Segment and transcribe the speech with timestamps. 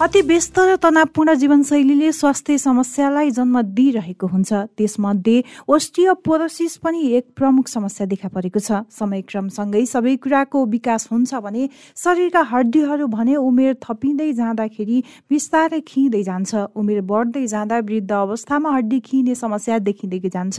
[0.00, 7.68] अति व्यस्त र तनावपूर्ण जीवनशैलीले स्वास्थ्य समस्यालाई जन्म दिइरहेको हुन्छ। त्यसमध्ये ओस्टियोपोरोसिस पनि एक प्रमुख
[7.68, 11.68] समस्या देखा परेको छ। समयक्रमसँगै सबै कुराको विकास हुन्छ भने
[12.00, 19.00] शरीरका हड्डीहरू भने उमेर थपिँदै जाँदाखेरि बिस्तारै खिँदै जान्छ। उमेर बढ्दै जाँदा वृद्ध अवस्थामा हड्डी
[19.04, 20.58] खिने समस्या देखिँदै जान्छ।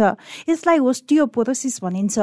[0.54, 2.16] यसलाई ओस्टियोपोरोसिस भनिन्छ।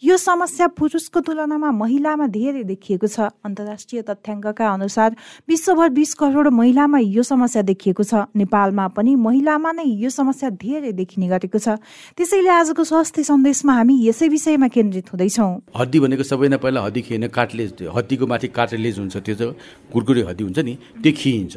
[0.00, 5.10] यो समस्या पुरुषको तुलनामा महिलामा धेरै देखिएको छ। अन्तर्राष्ट्रिय तथ्याङ्कका अनुसार
[5.44, 10.92] विश्वभर बिस करोड महिलामा यो समस्या देखिएको छ। नेपालमा पनि महिलामा नै यो समस्या धेरै
[10.94, 11.82] देखिने गरेको छ।
[12.14, 17.26] त्यसैले आजको स्वास्थ्य सन्देशमा हामी यसै विषयमा केन्द्रित हुँदैछौँ। हड्डी भनेको सबैभन्दा पहिला हड्डी खिएन
[17.34, 19.54] काटलेज हड्डीको माथि काटलेज हुन्छ त्यो चाहिँ
[19.90, 21.56] कुरकुरे हड्डी हुन्छ नि त्यो खिइन्छ।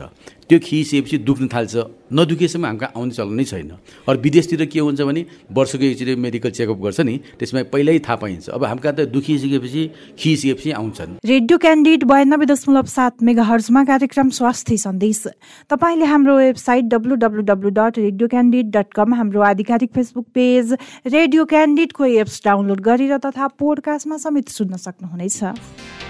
[0.50, 1.76] त्यो खिसिएपछि दुख्न थाल्छ।
[2.14, 3.72] नदुखेसम्म हाम्रो आउने चलन नै छैन।
[4.06, 8.50] अरू विदेशतिर के हुन्छ भने वर्षको एकचोटि मेडिकल चेकअप गर्छ नि त्यसमा पहिल्यै थाहा पाइन्छ।
[8.54, 9.82] अब हाम्रो त दुखिसकेपछि
[10.14, 15.24] खिसिएपछि आउँछन्। रेडियो क्यान्डिडेट बयानब्बे दशमलव सात मेगा हर्जमा कार्यक्रम स्वास्थ्य सन्देश।
[15.66, 20.78] तपाईँले हाम्रो website W W W dot radio candidate dot com हाम्रो आधिकारिक फेसबुक पेज
[21.10, 26.05] रेडियो क्यान्डिडेटको एप्स डाउनलोड गरेर तथा पोडकास्टमा समेत सुन्न सक्नुहुनेछ।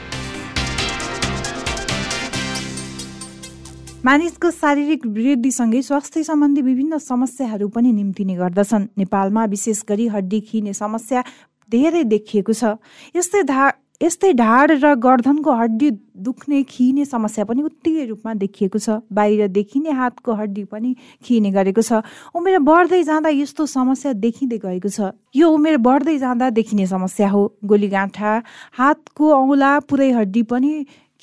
[4.06, 10.74] मानिसको शारीरिक वृद्धिसँगै स्वास्थ्य सम्बन्धी विभिन्न समस्याहरू पनि निम्तिने गर्दछन्। नेपालमा विशेष गरी हड्डी खिने
[10.74, 11.24] समस्या
[11.70, 12.78] धेरै देखिएको छ।
[13.18, 13.72] यस्तै धा
[14.02, 15.90] यस्तै ढाड र गर्दनको हड्डी
[16.22, 21.82] दुख्ने खिने समस्या पनि उत्तिकै रूपमा देखिएको छ। बाहिर देखिने हातको हड्डी पनि खिने गरेको
[21.82, 27.30] छ। उमेर बढ्दै जाँदा यस्तो समस्या देखिँदै गएको छ। यो उमेर बढ्दै जाँदा देखिने समस्या
[27.34, 28.32] हो। गोलीगाँठा
[28.78, 30.74] हातको औँला पुरै हड्डी पनि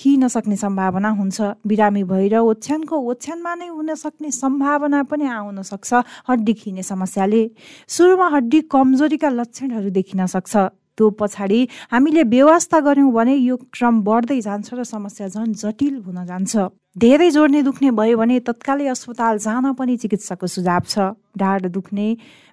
[0.01, 5.91] खिन सक्ने सम्भावना हुन्छ। बिरामी भएर ओछ्यानको ओछ्यानमा नै हुन सक्ने सम्भावना पनि आउन सक्छ
[6.29, 7.43] हड्डी खिने समस्याले।
[7.89, 10.57] सुरुमा हड्डी कमजोरीका लक्षणहरू देखिन सक्छ।
[10.93, 11.61] त्यो पछाडि
[11.93, 17.31] हामीले व्यवस्था गऱ्यौँ भने यो क्रम बढ्दै जान्छ र समस्या झन् जटिल हुन जान्छ। धेरै
[17.31, 22.07] जोड्ने दुख्ने भयो भने तत्कालै अस्पताल जान पनि चिकित्साको सुझाव छ। ढाड दुख्ने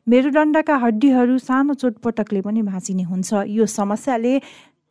[0.08, 4.34] मेरुदण्डका हड्डीहरू सानो चोटपटकले पनि भाँचिने हुन्छ। यो समस्याले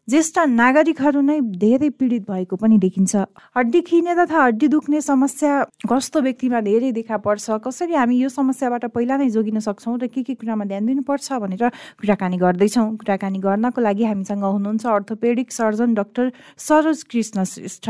[0.09, 3.25] ज्येष्ठ नागरिकहरू नै धेरै पीडित भएको पनि देखिन्छ।
[3.57, 5.53] हड्डी खिने तथा हड्डी दुख्ने समस्या
[5.85, 10.23] कस्तो व्यक्तिमा धेरै देखा पर्छ। कसरी हामी यो समस्याबाट पहिला नै जोगिन सक्छौँ र के
[10.25, 11.69] के कुरामा ध्यान दिनुपर्छ भनेर
[12.01, 17.89] कुराकानी गर्दैछौँ। कुराकानी गर्नको लागि हामीसँग हुनुहुन्छ orthopaedic surgeon doctor Saroj Krishna Shrestha.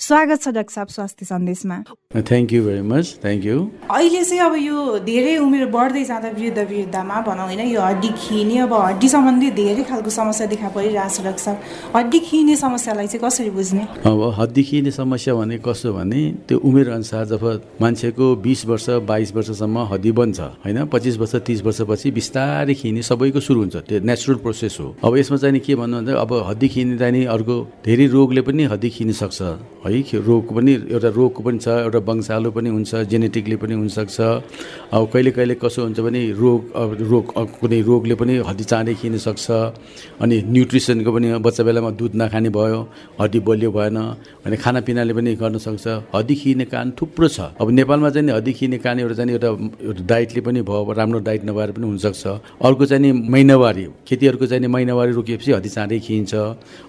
[0.00, 1.76] स्वागत छ डाक्टर साहब स्वास्थ्य सन्देशमा।
[2.20, 3.58] Thank you very much thank you
[3.90, 8.58] अहिले चाहिँ अब यो धेरै उमेर बढ्दै जाँदा वृद्ध वृद्धमा भनौँ होइन यो हड्डी खिने
[8.66, 13.22] अब हड्डी सम्बन्धी धेरै खालको समस्या देखा परिरहेको छ डाक्टर साहब। हड्डी खिने समस्यालाई चाहिँ
[13.24, 13.86] कसरी बुझ्ने?
[14.04, 17.44] अब हड्डी खिने समस्या भने कस्तो भने त्यो उमेर अनुसार जब
[17.80, 20.84] मान्छेको बिस वर्ष बाइस वर्षसम्म हड्डी बन्छ होइन?
[20.92, 25.36] पच्चिस वर्ष तिस वर्षपछि बिस्तारै खिने सबैको सुरु हुन्छ त्यो नेचुरल प्रोसेस हो। अब यसमा
[25.38, 27.56] चाहिँ के भन्नु भन्दा अब हड्डी खिने चाहिँ अर्को
[27.86, 29.40] धेरै रोगले पनि हड्डी खिन सक्छ।
[29.84, 34.18] है रोग पनि एउटा रोगको पनि छ एउटा वंशालु पनि हुन्छ जेनेटिकली पनि हुनसक्छ।
[34.92, 36.60] अब कहिले कहिले कसो हुन्छ भने रोग
[37.10, 37.24] रोग
[37.60, 39.46] कुनै रोगले पनि हड्डी चाँडै खिन सक्छ
[40.22, 42.80] अनि न्युट्रिसनको पनि बच्चा बेलामा दुध नखाने भयो
[43.20, 43.98] हड्डी बलियो भएन
[44.44, 48.78] भने खानापिनाले पनि गर्न सक्छ। हड्डी खिने कारण थुप्रो छ। अब नेपालमा चाहिँ हड्डी खिने
[48.78, 49.50] कारण एउटा चाहिँ एउटा
[50.08, 52.26] डाइटले पनि भयो राम्रो डाइट नभएर पनि हुनसक्छ।
[52.64, 56.34] अर्को चाहिँ महिनावारी खेतीहरूको चाहिँ महिनावारी रोकिएपछि हड्डी चाँडै खिन्छ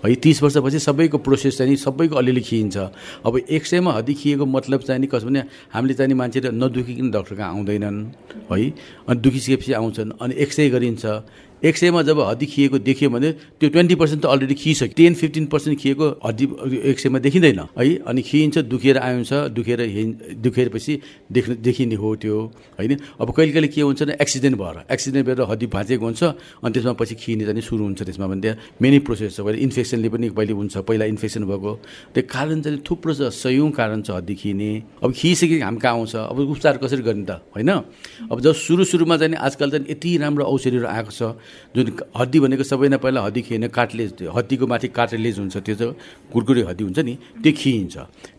[0.06, 2.78] है तिस वर्षपछि सबैको प्रोसेस चाहिँ सबैको अलिअलि खिन्छ
[3.26, 5.44] अब एक सयमा हड्डी खिएको मतलब चाहिँ नि कसो भने
[5.74, 8.06] हामीले चाहिँ मान्छे नदुखिकन डक्टर कहाँ आउँदैनन्
[8.52, 8.70] है?
[9.10, 11.06] अनि दुखिसकेपछि आउँछन् अनि एक्सरे गरिन्छ।
[11.66, 15.46] एक सयमा जब हड्डी खिएको देखियो भने त्यो ट्वेन्टी पर्सेन्ट त अलरेडी खिसक्यो टेन फिफ्टिन
[15.50, 16.46] पर्सेन्ट खिएको हड्डी
[16.90, 17.86] एक सयमा देखिँदैन है?
[18.06, 19.80] अनि खिइन्छ दुखेर आउँछ दुखेर
[20.46, 20.94] दुखेपछि
[21.32, 22.38] देख्न देखिने हो त्यो
[22.78, 22.92] होइन?
[23.22, 26.94] अब कहिले कहिले के हुन्छ भने एक्सिडेन्ट भएर एक्सिडेन्ट भएर हड्डी भाँचेको हुन्छ अनि त्यसमा
[27.02, 30.54] पछि खिने जाने सुरु हुन्छ त्यसमा भने त्यहाँ मेनी प्रोसेस छ। पहिला इन्फेक्सनले पनि पहिले
[30.54, 31.72] हुन्छ पहिला इन्फेक्सन भएको।
[32.14, 34.70] त्यो कारण चाहिँ थुप्रो छ सयौँ कारण छ हड्डी खिने
[35.02, 36.16] अब खिसके हामी कहाँ आउँछ?
[36.30, 37.70] अब उपचार कसरी गर्ने त होइन?
[38.30, 41.22] अब जब सुरु सुरुमा चाहिँ आजकल चाहिँ यति राम्रो औषधिहरू आएको छ।
[41.76, 41.86] जुन
[42.18, 45.96] हड्डी भनेको सबैभन्दा पहिला हड्डी खिएन काटलेज हड्डीको माथि काटलेज हुन्छ त्यो चाहिँ
[46.34, 47.14] कुरकुरे हड्डी हुन्छ नि
[47.44, 47.96] त्यो खिइन्छ।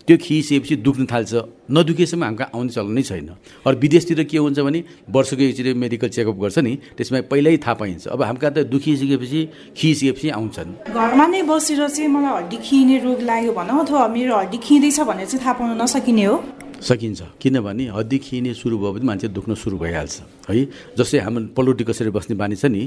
[0.07, 1.35] त्यो खिइसकेपछि दुख्न थाल्छ।
[1.67, 3.29] नदुखेसम्म हाम्रो आउने चलन नै छैन।
[3.67, 4.81] अरू विदेशतिर के हुन्छ भने
[5.11, 9.41] वर्षको एकचोटि मेडिकल चेकअप गर्छ नि त्यसमा पहिल्यै थाहा पाइन्छ। अब हाम्रो त दुखिसकेपछि
[9.77, 14.59] खिइसकेपछि आउँछन्। घरमा नै बसेर चाहिँ मलाई हड्डी खिने रोग लाग्यो भनौँ अथवा मेरो हड्डी
[14.63, 16.37] खिँदैछ भनेर चाहिँ थाहा पाउन नसकिने हो।
[16.83, 20.17] सकिन्छ। किनभने हड्डी खिने सुरु भयो भने मान्छे दुख्न सुरु भइहाल्छ।
[20.51, 20.55] है?
[20.99, 22.83] जस्तै हाम्रो पलौटी कसरी बस्ने बानी छ नि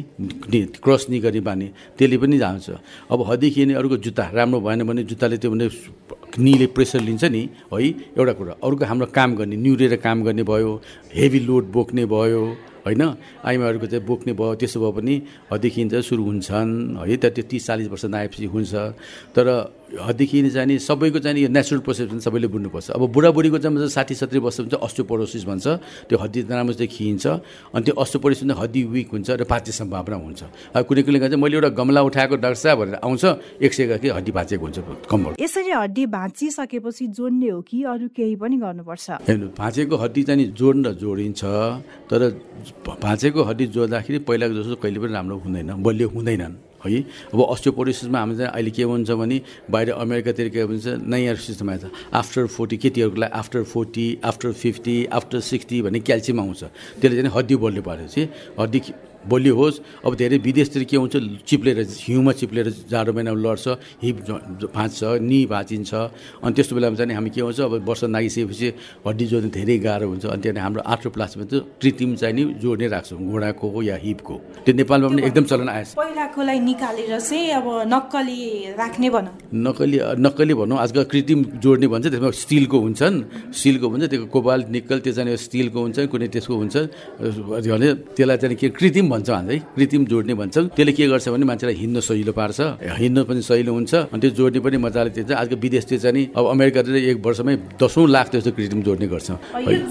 [0.83, 2.69] क्रस नि गर्ने बानी त्यसले पनि जान्छ।
[3.11, 5.67] अब हड्डी खिने अरूको जुत्ता राम्रो भएन भने जुत्ताले त्यो भने
[6.37, 7.41] निले प्रेसर लिन्छ नि
[7.73, 7.79] है?
[8.17, 10.71] एउटा कुरा अरूको हाम्रो काम गर्ने निहुरेर काम गर्ने भयो
[11.15, 12.43] हेभी लोड बोक्ने भयो।
[12.85, 13.01] होइन?
[13.43, 15.15] आइमाहरूको चाहिँ बोक्ने भयो त्यसो भए पनि
[15.51, 16.69] हदेखि चाहिँ सुरु हुन्छन्।
[17.03, 18.73] है त त्यो तिस चालिस वर्ष नआएपछि हुन्छ।
[19.35, 19.47] तर
[19.89, 24.13] हदेखि चाहिँ नि सबैको चाहिँ यो नेचुरल प्रोसेस पनि सबैले बुझ्नुपर्छ। अब बुढाबुढीको चाहिँ साठी
[24.15, 25.67] सत्तरी वर्ष हुन्छ अस्टोपोरोसिस भन्छ।
[26.09, 27.25] त्यो हड्डी राम्रो चाहिँ खिइन्छ।
[27.73, 30.41] अनि त्यो अस्टोपोरोसिस चाहिँ हड्डी विक हुन्छ र भाँच्ने सम्भावना हुन्छ।
[30.77, 33.23] अब कुनै कुनै चाहिँ मैले एउटा गमला उठाएको डाक्टर साहब भनेर आउँछ
[33.65, 34.77] एक सय कि हड्डी भाँचेको हुन्छ
[35.09, 39.25] कम्बल। यसरी हड्डी भाँचिसकेपछि जोड्ने हो कि अरू केही पनि गर्नुपर्छ?
[39.25, 41.41] हेर्नु भाँचेको हड्डी चाहिँ जोड्न जोडिन्छ
[42.09, 42.21] तर
[43.03, 46.99] भाँचेको हड्डी जोड्दाखेरि पहिलाको जस्तो कहिले पनि राम्रो हुँदैन बलियो हुँदैनन्। है?
[47.33, 51.83] अब अस्टियोपोरोसिसमा हामी चाहिँ अहिले के हुन्छ भने बाहिर अमेरिकातिर के भन्छ नयाँ सिस्टम आएछ
[52.13, 56.63] आफ्टर फोर्टी केटीहरूको लागि after forty after fifty after sixty भन्ने क्याल्सियम आउँछ।
[57.03, 58.21] त्यसले चाहिँ हड्डी बढ्नु परेपछि
[58.59, 58.79] हड्डी
[59.27, 63.67] बलियो होस्। अब धेरै विदेशतिर के हुन्छ चिप्लेर हिउँमा चिप्लेर जाडो महिनामा लड्छ
[64.03, 64.17] हिप
[64.71, 65.91] भाँच्छ नि भाँचिन्छ।
[66.39, 68.67] अनि त्यस्तो बेलामा चाहिँ हामी के हुन्छ अब वर्ष नागिसकेपछि
[69.07, 73.19] हड्डी जोड्नु धेरै गाह्रो हुन्छ। अनि त्यहाँदेखि हाम्रो आर्थोप्लास्टमा चाहिँ कृत्रिम चाहिँ नि जोड्ने राख्छौँ
[73.19, 74.35] घोडाको या हिपको।
[74.65, 78.39] त्यो नेपालमा पनि एकदम चलन आएछ। पहिलाकोलाई निकालेर चाहिँ अब नक्कली
[78.79, 83.15] राख्ने भनौँ। नक्कली नक्कली भनौँ आजकल कृत्रिम जोड्ने भन्छ त्यसमा स्टिलको हुन्छन्।
[83.51, 86.75] स्टिलको भन्छ त्यो कोबाल निकल त्यो चाहिँ स्टिलको हुन्छ कुनै त्यसको हुन्छ।
[87.19, 91.75] भने त्यसलाई चाहिँ के कृत्रिम भन्छ है कृत्रिम जोड्ने भन्छन्। त्यसले के गर्छ भने मान्छेलाई
[91.75, 92.59] हिँड्न सजिलो पार्छ।
[93.01, 96.95] हिँड्न पनि सजिलो हुन्छ। अनि त्यो जोड्ने पनि मजाले दिन्छ आजको विदेशतिर चाहिँ अब अमेरिकातिर
[96.95, 99.29] एक वर्षमै दसौँ लाख जस्तो कृत्रिम जोड्ने गर्छ।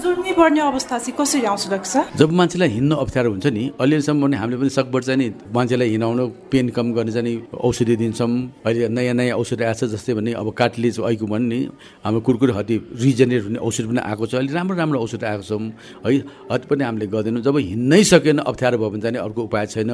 [0.03, 1.93] जोड्ने पर्ने अवस्था चाहिँ कसरी आउँछ लाग्छ?
[2.15, 6.25] जब मान्छेलाई हिँड्न अप्ठ्यारो हुन्छ नि अहिलेसम्म भने हामीले पनि सकभर चाहिँ नि मान्छेलाई हिँडाउनु
[6.51, 8.31] पेन कम गर्ने चाहिँ औषधि दिन्छौँ।
[8.65, 11.59] अहिले नयाँ नयाँ औषधि आएको छ जस्तै भने अब काटलेज अहिलेको भने नि
[12.05, 15.61] हाम्रो कुरकुरे हड्डी रिजेनेट हुने औषध पनि आएको छ। अहिले राम्रो राम्रो औषध आएको छौँ।
[16.05, 16.11] है
[16.51, 19.89] हत पनि हामीले गर्दैनौँ। जब हिँड्नै सकेन अप्ठ्यारो भयो भने चाहिँ अर्को उपाय छैन।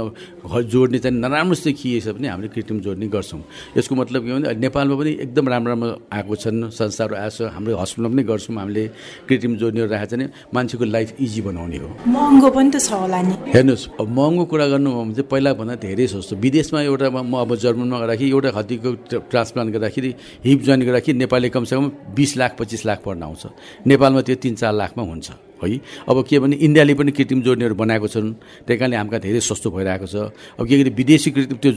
[0.65, 3.41] जोड्ने चाहिँ नराम्रो जस्तै खिएछ भने हामीले कृत्रिम जोड्ने गर्छौँ।
[3.77, 7.75] यसको मतलब के भने नेपालमा पनि एकदम राम्रो राम्रो आएको छन् संस्थाहरू आएको छ। हाम्रो
[7.77, 8.83] हस्पिटलमा पनि गर्छौँ हामीले
[9.27, 13.19] कृत्रिम जोड्नेहरू राखेको छ भने मान्छेको लाइफ इजी बनाउने हो। महँगो पनि त छ होला
[13.21, 17.33] नि। हेर्नुहोस् अब महँगो कुरा गर्नु हो भने चाहिँ पहिलाभन्दा धेरै सस्तो। विदेशमा एउटा म
[17.41, 18.89] अब जर्मनमा गर्दाखेरि एउटा हड्डीको
[19.31, 20.09] ट्रान्सप्लान्ट गर्दाखेरि
[20.45, 21.85] हिप जोइन गर्दाखेरि नेपालले कमसेकम
[22.15, 23.43] बिस लाख पच्चिस लाख पर्न आउँछ।
[23.87, 25.27] नेपालमा त्यो तिन चार लाखमा हुन्छ।
[25.65, 25.77] है।
[26.09, 28.33] अब के भने इन्डियाले पनि कृत्रिम जोड्नेहरू बनाएको छन्
[28.65, 30.15] त्यही कारणले हामीलाई धेरै सस्तो भइरहेको छ।
[30.59, 31.71] अब के गरी विदेशी कृत्रिम त्यो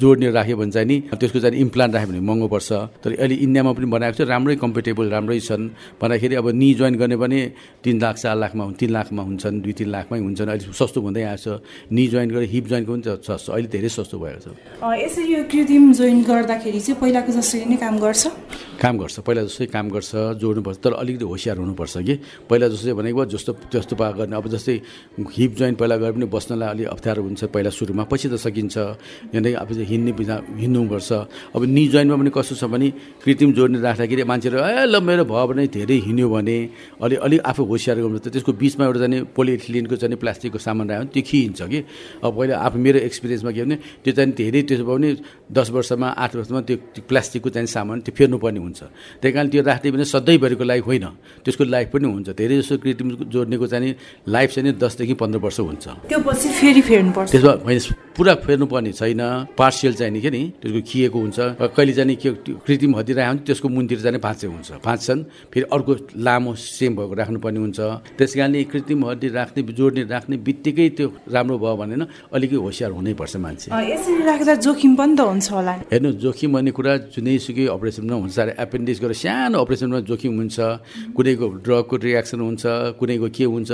[0.00, 2.70] जोड्ने राख्यो भने चाहिँ नि त्यसको चाहिँ इम्प्लान्ट राख्यो भने महँगो पर्छ।
[3.02, 5.62] तर अहिले इन्डियामा पनि बनाएको छ राम्रै कम्फर्टेबल राम्रै छन्।
[6.00, 7.40] भन्दाखेरि अब नि जोइन गर्ने भने
[7.82, 11.40] तिन लाख चार लाखमा तिन लाखमा हुन्छन् दुई तिन लाखमै हुन्छन्। अहिले सस्तो हुँदै आएको
[11.40, 14.46] छ। नि जोइन गरेर हिप जोइनको पनि सस्तो अहिले धेरै सस्तो भएको छ।
[15.04, 18.22] यसरी यो कृत्रिम जोइन गर्दाखेरि चाहिँ पहिलाको जसरी नै काम गर्छ?
[18.80, 20.10] काम गर्छ। पहिला जस्तै काम गर्छ
[20.40, 22.14] जोड्नुपर्छ। तर अलिकति होसियार हुनुपर्छ कि।
[22.50, 24.74] पहिला जस्तै भनेको जस्तो जस्तो पा गर्ने। अब जस्तै
[25.14, 28.76] हिप जोइन्ट पहिला गरे पनि बस्नलाई अलिक अप्ठ्यारो हुन्छ पहिला सुरुमा पछि त सकिन्छ।
[29.30, 31.10] यहाँनिर अब हिँड्ने बिना हिँड्नुपर्छ।
[31.54, 32.88] अब नि जोइन्टमा पनि कस्तो छ भने
[33.22, 36.58] कृत्रिम जोड्ने राख्दाखेरि मान्छेहरू ए ल मेरो भयो भने धेरै हिँड्यो भने।
[36.98, 41.12] अलिक अलिक आफू होसियार गर्नुपर्छ त्यसको बिचमा एउटा जाने पोलिथिलिनको चाहिँ प्लास्टिकको सामान राख्यो भने
[41.14, 41.78] त्यो खिइन्छ कि।
[42.24, 45.10] अब पहिला आफू मेरो एक्सपिरियन्समा के भने त्यो चाहिँ धेरै त्यसो भयो भने
[45.52, 46.76] दस वर्षमा आठ वर्षमा त्यो
[47.08, 48.80] प्लास्टिकको चाहिँ सामान त्यो फेर्नुपर्ने हुन्छ।
[49.22, 51.06] त्यही कारण त्यो राख्दै पनि सधैँभरिको लाइफ होइन।
[51.44, 53.94] त्यसको लाइफ पनि हुन्छ। धेरै जस्तो कृत्रिम जोड्नेको चाहिँ
[54.28, 57.80] लाइफ चाहिँ दसदेखि पन्ध्र वर्ष हुन्छ। त्यो पछि फेरि फेर्नुपर्छ। त्यसमा होइन
[58.14, 59.22] पुरा फेर्नुपर्ने छैन।
[59.58, 61.38] पार्सियल चाहिँ नि के नि त्यसको खिएको हुन्छ।
[61.74, 62.30] कहिले चाहिँ के
[62.62, 65.20] कृत्रिम हड्डी राख्यो भने त्यसको मुनतिर चाहिँ भाँचे हुन्छ। भाँच्छन्
[65.50, 67.80] फेरि अर्को लामो सेम भएको राख्नुपर्ने हुन्छ।
[68.14, 71.96] त्यस कारणले कृत्रिम हड्डी राख्ने जोड्ने राख्ने बित्तिकै त्यो राम्रो भयो भने
[72.30, 76.92] अलिकति होसियार हुनैपर्छ मान्छे। यसरी राख्दा जोखिम पनि त हुन्छ होला। हेर्नु जोखिम भन्ने कुरा
[77.10, 80.56] जुनैसुकै अपरेसनमा हुन्छ। एपेन्डिक्स गरेर सानो अपरेसनमा जोखिम हुन्छ।
[81.16, 82.62] कुनैको ड्रगको रियाक्सन हुन्छ
[82.98, 83.70] कुनैको के हुन्छ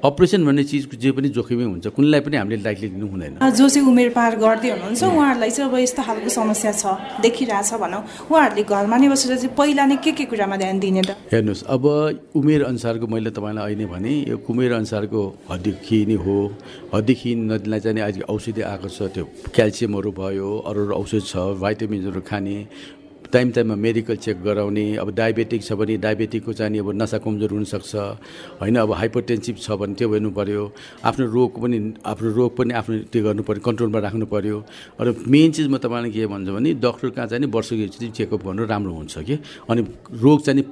[0.00, 3.84] अपरेसन भन्ने चिज जे पनि जोखिमै हुन्छ कुनैलाई पनि हामीले लाइटली लिनु हुँदैन। जो चाहिँ
[3.84, 6.84] उमेर पार गर्दै हुनुहुन्छ उहाँहरूलाई चाहिँ अब यस्तो खालको समस्या छ
[7.20, 8.00] देखिरहेछ भनौँ।
[8.32, 11.20] उहाँहरूले घरमा नै बसेर चाहिँ पहिला नै के के कुरामा ध्यान दिने त?
[11.28, 11.84] हेर्नुहोस् अब
[12.32, 15.20] उमेर अनुसारको मैले तपाईँलाई अहिले भने यो उमेर अनुसारको
[15.52, 16.36] हड्डी खिने हो।
[16.96, 22.20] हड्डी खिनलाई चाहिँ अहिले औषधि आएको छ त्यो क्याल्सियमहरू भयो अरू अरू औषध छ भाइटामिन्सहरू
[22.24, 22.56] खाने।
[23.32, 27.94] टाइम टाइममा मेडिकल चेक गराउने अब डायबेटिक छ भने डायबेटिकको चाहिँ अब नसा कमजोर हुनसक्छ।
[28.60, 30.62] होइन अब हाइपरटेन्सिभ छ भने त्यो हेर्नु पऱ्यो
[31.04, 34.56] आफ्नो रोग पनि आफ्नो रोग पनि आफ्नो त्यो गर्नु पऱ्यो कन्ट्रोलमा राख्नु पऱ्यो
[35.00, 38.64] र मेन चिज म तपाईँलाई के भन्छु भने डक्टर कहाँ चाहिँ वर्षको एकचोटि चेकअप गर्नु
[38.66, 39.34] राम्रो हुन्छ कि?
[39.70, 39.80] अनि
[40.22, 40.64] रोग चाहिँ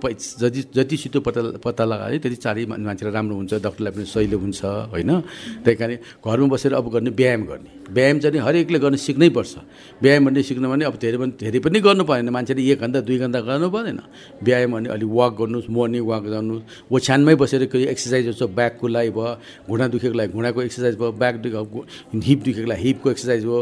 [0.42, 4.60] जति जति छिटो पत्ता पत्ता लगायो त्यति चाँडै मान्छेलाई राम्रो हुन्छ डक्टरलाई पनि सहिलो हुन्छ
[4.92, 5.10] होइन?
[5.64, 5.96] त्यही कारण
[6.26, 9.54] घरमा बसेर अब गर्ने व्यायाम गर्ने। व्यायाम चाहिँ हरेकले गर्न सिक्नै पर्छ।
[10.02, 13.18] व्यायाम भन्ने सिक्नु भने अब धेरै पनि धेरै पनि गर्नु परेन मान्छेले एक घन्टा दुई
[13.18, 14.00] घन्टा गर्नु परेन।
[14.42, 19.10] व्यायाम भने अलिक वाक गर्नुहोस् मर्निङ वाक गर्नुहोस्। ओछ्यानमै बसेर कोही एक्सर्साइज छ ब्याकको लागि
[19.12, 21.60] भयो घुँडा दुखेको लागि घुँडाको एक्सर्साइज भयो ब्याक दुखे
[22.24, 23.60] हिप दुखेको लागि हिपको एक्सर्साइज भयो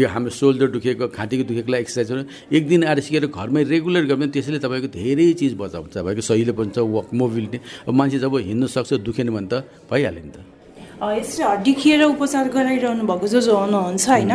[0.00, 4.04] यो हाम्रो सोल्डर दुखेको घाँटीको दुखेको लागि एक्सर्साइज हो एक दिन आएर सिकेर घरमै रेगुलर
[4.08, 7.58] गऱ्यो भने त्यसैले तपाईँको धेरै चिज बचाउँछ तपाईँको सहिलो पनि छ वक मोबिलिटी
[7.88, 10.51] अब मान्छे जब हिँड्नु सक्छ दुखेन भने त भइहाल्यो नि त।
[11.10, 14.32] यसरी हड्डी खिएर उपचार गराइरहनु भएको जो जो हुनुहुन्छ होइन?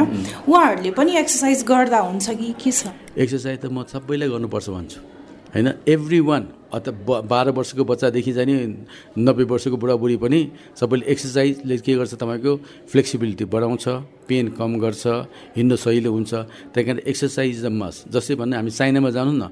[0.48, 2.92] उहाँहरूले पनि एक्सर्साइज गर्दा हुन्छ कि के छ?
[3.18, 5.00] एक्सर्साइज त म सबैलाई गर्नुपर्छ भन्छु।
[5.56, 5.68] होइन?
[5.88, 6.44] एभ्री वान
[6.74, 8.86] अथवा बाह्र वर्षको बच्चादेखि चाहिँ नि
[9.18, 10.40] नब्बे वर्षको बुढाबुढी पनि
[10.76, 12.56] सबैले एक्सर्साइजले के गर्छ तपाईँको
[12.92, 13.88] फ्लेक्सिबिलिटी बढाउँछ
[14.28, 15.08] पेन कम गर्छ
[15.56, 16.34] हिँड्नु सहिलो हुन्छ।
[16.74, 19.44] त्यही कारण एक्सर्साइज मस्ट जस्तै भन्ने हामी चाइनामा जानु न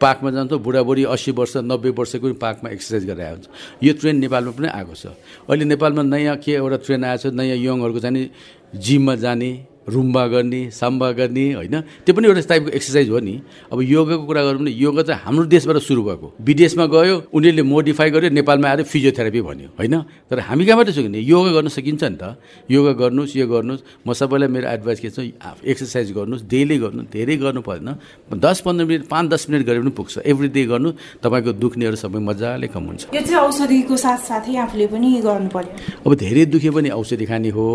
[0.00, 3.46] पार्कमा जान्छ बुढाबुढी अस्सी वर्ष नब्बे वर्षको पनि पार्कमा एक्सर्साइज गरेर हुन्छ
[3.82, 5.06] यो ट्रेन नेपालमा पनि आएको छ।
[5.48, 8.30] अहिले नेपालमा नयाँ के एउटा ट्रेन आएको छ नयाँ यङहरूको चाहिँ
[8.76, 9.50] जिममा जाने
[9.88, 11.74] रुम्बा गर्ने साम्बा गर्ने होइन?
[12.04, 13.34] त्यो पनि एउटा टाइपको एक्सर्साइज हो नि।
[13.72, 18.10] अब योगाको कुरा गरौँ भने योगा चाहिँ हाम्रो देशबाट सुरु भएको। विदेशमा गयो उनीहरूले मोडिफाई
[18.10, 19.94] गर्यो नेपालमा आएर फिजियोथेरापी भन्यो होइन?
[20.30, 21.18] तर हामी कहाँबाट सकिने?
[21.18, 22.36] योगा गर्न सकिन्छ नि त।
[22.70, 25.18] योगा गर्नुहोस् यो गर्नुहोस्। म सबैलाई मेरो एडभाइस के छ
[25.64, 27.88] एक्सर्साइज गर्नुहोस् डेली गर्नु धेरै गर्नु परेन
[28.30, 30.90] दस पन्ध्र मिनट पाँच दस मिनट गरे पनि पुग्छ। एभ्री डे गर्नु
[31.24, 35.72] तपाईँको दुख्नेहरू सबै मजाले कम हुन्छ। यो चाहिँ औषधिको साथसाथै आफूले पनि गर्नु पर्यो।
[36.06, 37.66] अब धेरै दुख्यो पनि औषधि खाने हो।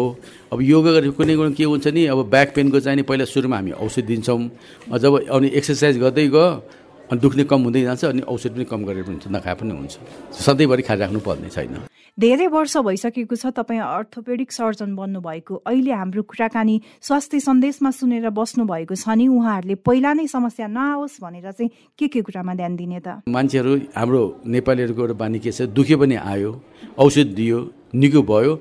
[0.56, 3.56] अब योगा गरेर कुनै कुनै के हुन्छ नि अब ब्याक पेनको चाहिँ नि पहिला सुरुमा
[3.60, 4.40] हामी औषधि दिन्छौँ।
[4.96, 6.48] जब अनि एक्सर्साइज गर्दै गयो
[7.12, 9.94] अनि दुख्ने कम हुँदै जान्छ अनि औषध पनि कम गरेर पनि हुन्छ नखाए पनि हुन्छ।
[10.32, 16.76] सधैँभरि खाइराख्नु पर्ने छैन। धेरै वर्ष भइसकेको छ तपाईँ अर्थोपेडिक सर्जन बन्नुभएको। अहिले हाम्रो कुराकानी
[17.04, 21.70] स्वास्थ्य सन्देशमा सुनेर बस्नु भएको छ नि उहाँहरूले पहिला नै समस्या नआओस् भनेर चाहिँ
[22.00, 23.28] के के कुरामा ध्यान दिने त?
[23.28, 26.52] मान्छेहरू हाम्रो नेपालीहरूको एउटा बानी के छ दुख्यो पनि आयो
[26.98, 27.60] औषध दियो
[27.94, 28.54] निको भयो।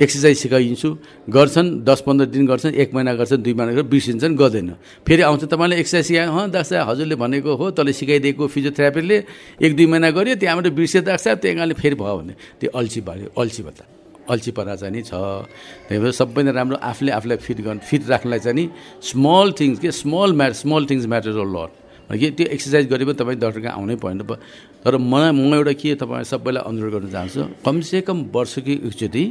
[0.00, 0.88] एक्सर्साइज सिकाइदिन्छु।
[1.28, 4.70] गर्छन् दस पन्ध्र दिन गर्छन् एक महिना गर्छन् दुई महिना गर्छन् बिर्सिन्छन् गर्दैन।
[5.04, 9.16] फेरि आउँछ तपाईँले एक्सर्साइज सिकायो हँ डाक्टर हजुरले भनेको हो तँले सिकाइदिएको फिजियोथेरापीले
[9.60, 13.28] एक दुई महिना गऱ्यो त्यहाँबाट बिर्से डाक्टर त्यही कारणले फेरि भयो भने त्यो अल्छी भयो
[13.36, 13.84] अल्छी भत्ता
[14.30, 18.40] अल्छीपना चाहिँ नि छ। त्यही भएर सबै नै राम्रो आफूले आफूलाई फिट गर्नु फिट राख्नलाई
[18.40, 18.64] चाहिँ नि
[19.02, 21.72] स्मल थिङ्स के small mat small things matter a lot
[22.10, 24.22] कि त्यो एक्सर्साइज गरे पनि तपाईँ डक्टर कहाँ आउनै पर्ने।
[24.82, 29.24] तर म म एउटा के तपाईँ सबैलाई अनुरोध गर्न चाहन्छु। कमसेकम वर्षकै एकचोटि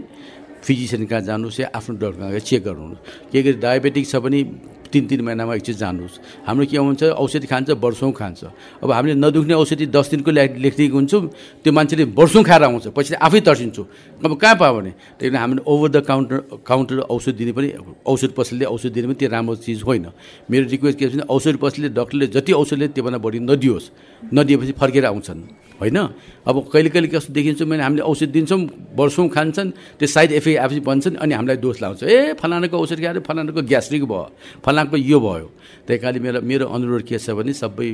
[0.63, 4.44] फिजिसियन कहाँ जानुहोस् या आफ्नो डक्टर कहाँ चेक गर्नुहोस्। के गरी डायबेटिक छ भने
[4.89, 6.16] तिन तिन महिनामा एकचोटि जानुहोस्।
[6.50, 8.44] हाम्रो के हुन्छ औषधि खान्छ वर्षौँ खान्छ।
[8.82, 11.22] अब हामीले नदुख्ने औषधि दस दिनको लेखिदिएको हुन्छौँ
[11.62, 13.86] त्यो मान्छेले वर्षौँ खाएर आउँछ पछि आफै तर्सिन्छौँ।
[14.25, 14.92] अब कहाँ पायो भने?
[15.22, 17.70] त्यही हामीले ओभर द काउन्टर काउन्टर औषध दिने पनि
[18.01, 20.06] औषध पसलले औषध दिने पनि त्यो राम्रो चिज होइन।
[20.50, 23.86] मेरो रिक्वेस्ट के छ भने औषध पसलले डक्टरले जति औषधले त्योभन्दा बढी नदियोस्।
[24.34, 25.98] नदिएपछि फर्केर आउँछन्। होइन?
[26.43, 28.59] अब कहिले कहिले कस्तो देखिन्छ मैले हामीले औषध दिन्छौँ
[29.00, 29.69] वर्षौँ खान्छन्
[30.00, 34.03] त्यो साइड इफेक्ट आएपछि भन्छन् अनि हामीलाई दोष लाउँछ। ए फलानाको औषध खाएर फलानाको ग्यास्ट्रिक
[34.03, 34.24] भयो
[34.59, 35.48] फलानाको यो भयो।
[35.88, 37.89] त्यही कारणले मेरो मेरो अनुरोध के छ भने सबै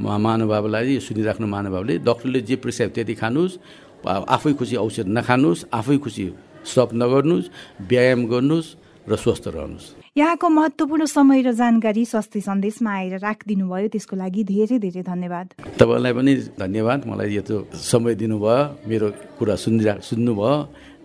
[0.00, 3.58] महानुभावलाई सुनिराख्नु महानुभावले डक्टरले जे प्रिस्क्राइब त्यति खानुहोस्
[4.06, 6.24] आफै खुसी औषध नखानुहोस् आफै खुसी
[6.64, 7.50] स्टप नगर्नुहोस्
[7.84, 8.74] व्यायाम गर्नुहोस्
[9.08, 14.42] र स्वस्थ रहनुहोस्। यहाँको महत्त्वपूर्ण समय र जानकारी स्वास्थ्य सन्देशमा आएर राखिदिनु भयो त्यसको लागि
[14.42, 15.46] धेरै धेरै धन्यवाद।
[15.78, 20.50] तपाईँलाई पनि धन्यवाद। मलाई यत्रो समय दिनुभयो। मेरो कुरा सुनिरा सुन्नुभयो।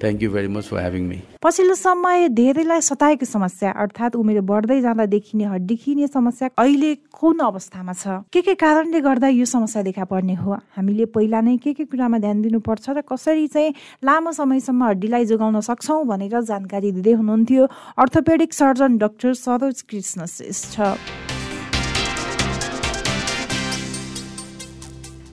[0.05, 4.79] Thank you very much for having me पछिल्लो समय धेरैलाई सताएको समस्या अर्थात् उमेर बढ्दै
[4.81, 8.21] जाँदा देखिने हड्डी खिने समस्या अहिले कुन अवस्थामा छ?
[8.33, 10.57] के के कारणले गर्दा यो समस्या देखा पर्ने हो?
[10.77, 15.59] हामीले पहिला नै के के कुरामा ध्यान दिनुपर्छ र कसरी चाहिँ लामो समयसम्म हड्डीलाई जोगाउन
[15.69, 17.63] सक्छौँ भनेर जानकारी दिँदै हुनुहुन्थ्यो।
[17.97, 21.24] Orthopaedic surgeon doctor Saroj Krishna Shrestha.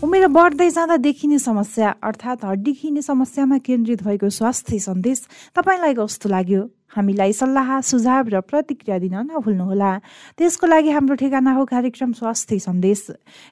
[0.00, 5.18] उमेर बढ्दै जाँदा देखिने समस्या अर्थात् हड्डी खिने समस्यामा केन्द्रित भएको स्वास्थ्य सन्देश
[5.52, 6.62] तपाईँलाई कस्तो लाग्यो?
[6.96, 9.92] हामीलाई सल्लाह सुझाव र प्रतिक्रिया दिन नभुल्नुहोला।
[10.40, 13.00] त्यसको लागि हाम्रो ठेगाना हो कार्यक्रम स्वास्थ्य सन्देश।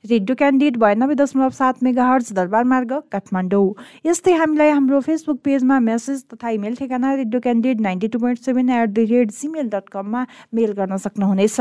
[0.09, 3.69] रेडियो क्यान्डिडेट बयानब्बे दशमलव सात मेगा हर्च दरबार मार्ग काठमाडौँ।
[4.09, 8.71] यस्तै हामीलाई हाम्रो फेसबुक पेजमा मेसेज तथा इमेल ठेगाना radio candidate ninety two point seven
[8.73, 11.61] at the rate Gmail dot कममा मेल गर्न सक्नुहुनेछ।